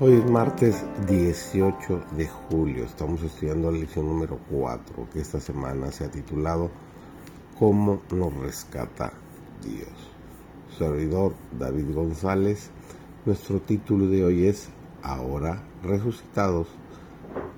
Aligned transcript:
Hoy 0.00 0.12
es 0.12 0.30
martes 0.30 0.84
18 1.08 2.04
de 2.16 2.28
julio. 2.28 2.84
Estamos 2.84 3.20
estudiando 3.24 3.72
la 3.72 3.78
lección 3.78 4.06
número 4.06 4.38
4 4.48 5.08
que 5.12 5.18
esta 5.18 5.40
semana 5.40 5.90
se 5.90 6.04
ha 6.04 6.08
titulado 6.08 6.70
¿Cómo 7.58 8.00
nos 8.12 8.32
rescata 8.34 9.12
Dios? 9.60 9.90
Servidor 10.78 11.34
David 11.58 11.92
González. 11.92 12.70
Nuestro 13.26 13.60
título 13.60 14.06
de 14.06 14.24
hoy 14.24 14.46
es 14.46 14.68
Ahora 15.02 15.64
resucitados, 15.82 16.68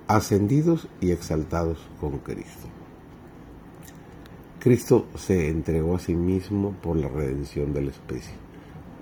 ascendidos 0.09 0.89
y 1.03 1.11
exaltados 1.11 1.91
con 2.01 2.21
Cristo. 2.21 2.69
Cristo 4.61 5.09
se 5.15 5.51
entregó 5.51 5.97
a 5.97 5.99
sí 5.99 6.15
mismo 6.15 6.73
por 6.81 6.97
la 6.97 7.09
redención 7.09 7.75
de 7.75 7.83
la 7.83 7.91
especie 7.91 8.50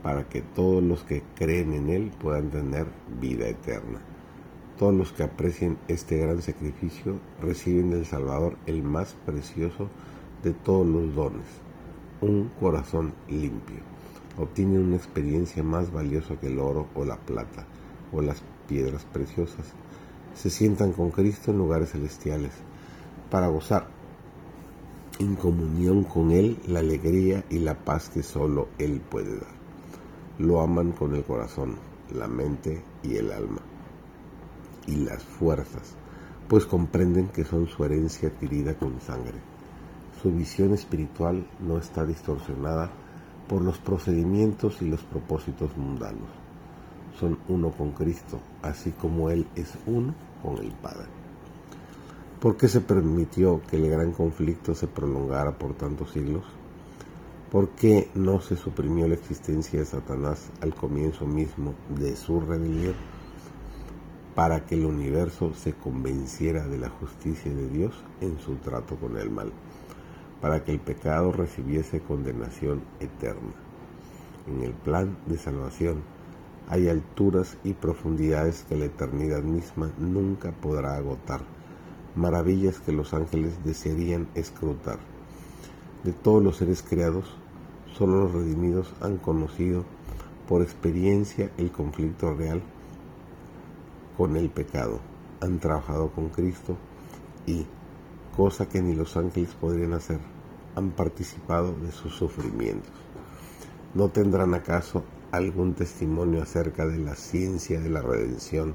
para 0.03 0.29
que 0.29 0.43
todos 0.43 0.83
los 0.83 1.05
que 1.05 1.23
creen 1.35 1.73
en 1.73 1.91
Él 1.91 2.13
puedan 2.21 2.51
tener 2.51 2.87
vida 3.21 3.49
eterna. 3.49 4.01
Todos 4.79 4.95
los 4.95 5.13
que 5.13 5.25
aprecien 5.25 5.77
este 5.89 6.19
gran 6.19 6.41
sacrificio 6.41 7.19
reciben 7.41 7.91
del 7.91 8.07
Salvador 8.07 8.57
el 8.67 8.83
más 8.83 9.17
precioso 9.27 9.89
de 10.45 10.53
todos 10.53 10.87
los 10.87 11.15
dones, 11.15 11.47
un 12.21 12.51
corazón 12.61 13.13
limpio. 13.29 13.79
Obtienen 14.39 14.85
una 14.85 14.97
experiencia 14.97 15.65
más 15.65 15.93
valiosa 15.93 16.37
que 16.37 16.47
el 16.47 16.61
oro 16.61 16.87
o 16.95 17.05
la 17.05 17.17
plata 17.17 17.67
o 18.13 18.23
las 18.23 18.41
piedras 18.69 19.05
preciosas. 19.05 19.67
Se 20.35 20.49
sientan 20.49 20.93
con 20.93 21.11
Cristo 21.11 21.51
en 21.51 21.59
lugares 21.59 21.91
celestiales 21.91 22.53
para 23.31 23.49
gozar 23.49 23.89
en 25.19 25.35
comunión 25.35 26.05
con 26.05 26.31
Él 26.31 26.57
la 26.69 26.79
alegría 26.79 27.45
y 27.51 27.59
la 27.59 27.75
paz 27.85 28.09
que 28.11 28.23
solo 28.23 28.69
Él 28.79 29.01
puede 29.01 29.41
dar 29.41 29.58
lo 30.39 30.61
aman 30.61 30.93
con 30.93 31.15
el 31.15 31.25
corazón, 31.25 31.77
la 32.15 32.29
mente 32.29 32.83
y 33.03 33.17
el 33.17 33.33
alma, 33.33 33.61
y 34.87 34.97
las 34.97 35.23
fuerzas, 35.23 35.95
pues 36.49 36.65
comprenden 36.65 37.29
que 37.29 37.45
son 37.45 37.67
su 37.67 37.85
herencia 37.85 38.29
adquirida 38.29 38.75
con 38.75 39.01
sangre. 39.01 39.39
Su 40.23 40.33
visión 40.33 40.73
espiritual 40.75 41.47
no 41.61 41.79
está 41.79 42.05
distorsionada 42.05 42.91
por 43.49 43.63
los 43.63 43.79
procedimientos 43.79 44.81
y 44.81 44.87
los 44.89 45.03
propósitos 45.03 45.77
mundanos. 45.77 46.29
Son 47.19 47.39
uno 47.49 47.71
con 47.71 47.93
Cristo, 47.93 48.41
así 48.63 48.93
como 48.93 49.31
Él 49.31 49.47
es 49.57 49.73
uno 49.87 50.15
con 50.43 50.59
el 50.59 50.71
Padre. 50.73 51.07
¿Por 52.41 52.57
qué 52.57 52.69
se 52.69 52.81
permitió 52.81 53.61
que 53.69 53.77
el 53.77 53.91
gran 53.91 54.13
conflicto 54.13 54.75
se 54.75 54.87
prolongara 54.87 55.59
por 55.59 55.75
tantos 55.75 56.13
siglos? 56.13 56.45
¿Por 57.51 57.71
qué 57.71 58.11
no 58.15 58.43
se 58.43 58.57
suprimió 58.57 59.09
la 59.09 59.15
existencia 59.15 59.79
de 59.79 59.87
Satanás 59.87 60.51
al 60.61 60.75
comienzo 60.75 61.27
mismo 61.27 61.73
de 61.99 62.15
su 62.15 62.41
rebelión? 62.41 62.95
Para 64.35 64.67
que 64.67 64.75
el 64.75 64.85
universo 64.85 65.55
se 65.55 65.73
convenciera 65.73 66.69
de 66.69 66.77
la 66.77 66.91
justicia 66.91 67.51
de 67.51 67.71
Dios 67.71 67.95
en 68.21 68.39
su 68.39 68.57
trato 68.57 68.97
con 68.97 69.17
el 69.17 69.31
mal, 69.31 69.51
para 70.43 70.63
que 70.63 70.73
el 70.73 70.79
pecado 70.79 71.33
recibiese 71.33 72.01
condenación 72.01 72.83
eterna. 73.01 73.55
En 74.47 74.63
el 74.63 74.75
plan 74.75 75.17
de 75.25 75.39
salvación 75.39 76.03
hay 76.69 76.91
alturas 76.91 77.57
y 77.65 77.73
profundidades 77.73 78.67
que 78.69 78.77
la 78.77 78.85
eternidad 78.85 79.43
misma 79.43 79.91
nunca 79.97 80.53
podrá 80.53 80.97
agotar, 80.97 81.41
maravillas 82.15 82.79
que 82.79 82.93
los 82.93 83.15
ángeles 83.15 83.65
desearían 83.65 84.29
escrutar 84.35 84.99
de 86.05 86.13
todos 86.13 86.43
los 86.43 86.57
seres 86.57 86.83
creados, 86.83 87.25
solo 87.97 88.25
los 88.25 88.33
redimidos 88.33 88.93
han 89.01 89.17
conocido 89.19 89.85
por 90.49 90.63
experiencia 90.63 91.51
el 91.59 91.71
conflicto 91.71 92.35
real 92.35 92.63
con 94.17 94.37
el 94.37 94.49
pecado, 94.51 95.01
han 95.41 95.59
trabajado 95.59 96.11
con 96.11 96.29
Cristo 96.29 96.77
y, 97.47 97.67
cosa 98.37 98.69
que 98.69 98.83
ni 98.83 98.95
los 98.95 99.17
ángeles 99.17 99.51
podrían 99.61 99.93
hacer, 99.93 100.21
han 100.75 100.91
participado 100.91 101.75
de 101.83 101.93
sus 101.93 102.15
sufrimientos. 102.15 102.93
¿No 103.95 104.09
tendrán 104.09 104.55
acaso 104.55 105.05
algún 105.33 105.75
testimonio 105.75 106.43
acerca 106.43 106.87
de 106.87 106.99
la 106.99 107.15
ciencia 107.15 107.81
de 107.81 107.91
la 107.91 108.03
redención, 108.03 108.75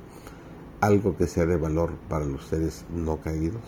algo 0.82 1.16
que 1.16 1.28
sea 1.28 1.46
de 1.46 1.58
valor 1.58 1.94
para 2.10 2.26
los 2.26 2.46
seres 2.46 2.86
no 2.94 3.18
caídos? 3.18 3.62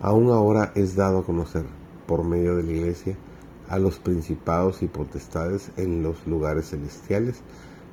Aún 0.00 0.30
ahora 0.30 0.72
es 0.74 0.96
dado 0.96 1.18
a 1.20 1.24
conocer 1.24 1.64
por 2.06 2.24
medio 2.24 2.56
de 2.56 2.62
la 2.62 2.72
Iglesia 2.72 3.16
a 3.68 3.78
los 3.78 3.98
principados 3.98 4.82
y 4.82 4.88
potestades 4.88 5.70
en 5.76 6.02
los 6.02 6.26
lugares 6.26 6.70
celestiales 6.70 7.42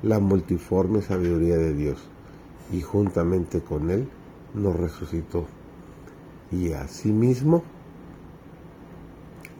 la 0.02 0.18
multiforme 0.18 1.02
sabiduría 1.02 1.56
de 1.56 1.72
Dios, 1.72 1.98
y 2.70 2.82
juntamente 2.82 3.62
con 3.62 3.90
Él 3.90 4.08
nos 4.52 4.76
resucitó, 4.76 5.46
y 6.52 6.72
asimismo 6.72 7.64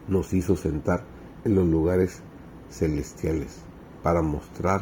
nos 0.07 0.33
hizo 0.33 0.55
sentar 0.55 1.03
en 1.43 1.55
los 1.55 1.67
lugares 1.67 2.21
celestiales 2.69 3.61
para 4.03 4.21
mostrar 4.21 4.81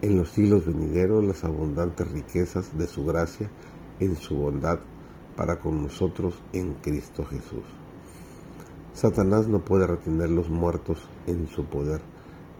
en 0.00 0.16
los 0.16 0.30
siglos 0.30 0.66
venideros 0.66 1.24
las 1.24 1.44
abundantes 1.44 2.10
riquezas 2.12 2.76
de 2.78 2.86
su 2.86 3.04
gracia 3.04 3.50
en 4.00 4.16
su 4.16 4.36
bondad 4.36 4.78
para 5.36 5.58
con 5.58 5.82
nosotros 5.82 6.40
en 6.52 6.74
Cristo 6.74 7.24
Jesús. 7.24 7.83
Satanás 8.94 9.48
no 9.48 9.58
puede 9.58 9.88
retener 9.88 10.30
los 10.30 10.48
muertos 10.48 11.08
en 11.26 11.48
su 11.48 11.64
poder 11.64 12.00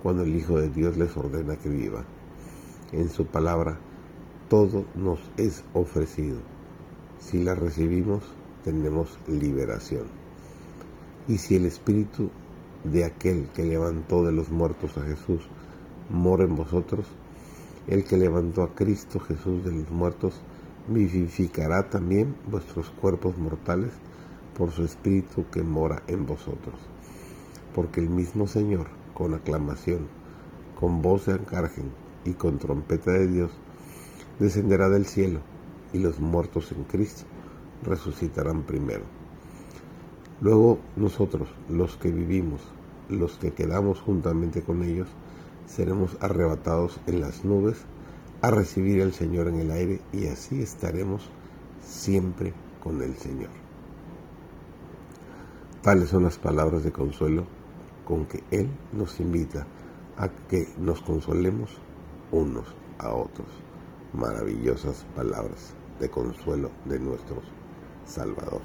cuando 0.03 0.25
el 0.25 0.35
Hijo 0.35 0.59
de 0.59 0.69
Dios 0.69 0.97
les 0.97 1.17
ordena 1.17 1.55
que 1.55 1.69
viva. 1.69 2.05
En 2.91 3.09
su 3.09 3.27
palabra, 3.27 3.79
todo 4.49 4.85
nos 4.97 5.21
es 5.37 5.63
ofrecido. 5.75 6.39
Si 7.21 7.41
la 7.45 7.55
recibimos, 7.55 8.25
tenemos 8.65 9.17
liberación. 9.29 10.07
Y 11.29 11.39
si 11.39 11.55
el 11.55 11.67
Espíritu 11.67 12.31
de 12.83 13.05
aquel 13.05 13.49
que 13.55 13.63
levantó 13.63 14.25
de 14.25 14.33
los 14.33 14.51
muertos 14.51 14.99
a 14.99 15.03
Jesús 15.03 15.41
mora 16.11 16.43
en 16.43 16.57
vosotros, 16.57 17.07
el 17.87 18.03
que 18.03 18.17
levantó 18.17 18.65
a 18.65 18.75
Cristo 18.75 19.21
Jesús 19.21 19.65
de 19.65 19.71
los 19.71 19.89
muertos 19.89 20.41
vivificará 20.89 21.89
también 21.89 22.35
vuestros 22.51 22.91
cuerpos 22.91 23.39
mortales 23.39 23.93
por 24.57 24.71
su 24.71 24.85
Espíritu 24.85 25.45
que 25.51 25.63
mora 25.63 26.03
en 26.07 26.27
vosotros. 26.27 26.77
Porque 27.75 28.01
el 28.01 28.09
mismo 28.09 28.47
Señor, 28.47 28.87
con 29.15 29.35
aclamación, 29.35 30.09
con 30.79 31.03
voz 31.03 31.27
de 31.27 31.35
arcángel 31.35 31.91
y 32.25 32.33
con 32.33 32.59
trompeta 32.59 33.13
de 33.13 33.27
Dios, 33.27 33.51
descenderá 34.39 34.89
del 34.89 35.07
cielo, 35.07 35.41
y 35.93 35.99
los 35.99 36.21
muertos 36.21 36.73
en 36.73 36.85
Cristo 36.85 37.25
resucitarán 37.85 38.63
primero. 38.63 39.05
Luego 40.41 40.79
nosotros, 40.97 41.49
los 41.69 41.97
que 41.97 42.11
vivimos, 42.11 42.61
los 43.09 43.39
que 43.39 43.53
quedamos 43.53 44.01
juntamente 44.01 44.63
con 44.63 44.83
ellos, 44.83 45.09
seremos 45.67 46.17
arrebatados 46.21 47.01
en 47.07 47.21
las 47.21 47.45
nubes 47.45 47.85
a 48.43 48.51
recibir 48.51 49.03
al 49.03 49.13
Señor 49.13 49.49
en 49.49 49.57
el 49.57 49.71
aire 49.71 50.01
y 50.13 50.27
así 50.27 50.61
estaremos 50.61 51.31
siempre 51.81 52.53
con 52.83 53.01
el 53.01 53.17
Señor. 53.17 53.51
Tales 55.85 56.09
son 56.09 56.23
las 56.23 56.39
palabras 56.39 56.83
de 56.83 56.93
consuelo 56.93 57.45
con 58.07 58.25
que 58.25 58.43
Él 58.51 58.71
nos 58.95 59.21
invita 59.21 59.67
a 60.17 60.31
que 60.31 60.67
nos 60.79 61.03
consolemos 61.03 61.77
unos 62.33 62.65
a 62.99 63.13
otros. 63.13 63.49
Maravillosas 64.15 65.05
palabras 65.15 65.75
de 66.01 66.09
consuelo 66.09 66.71
de 66.87 66.99
nuestro 66.99 67.43
Salvador. 68.07 68.63